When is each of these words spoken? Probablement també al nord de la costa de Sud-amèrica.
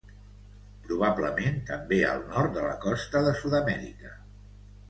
Probablement 0.85 1.59
també 1.69 1.99
al 2.13 2.25
nord 2.31 2.57
de 2.57 2.65
la 2.69 2.73
costa 2.87 3.25
de 3.29 3.35
Sud-amèrica. 3.43 4.19